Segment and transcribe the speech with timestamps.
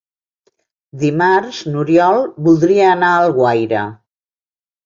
[1.01, 3.85] Dimarts n'Oriol voldria anar a Alguaire.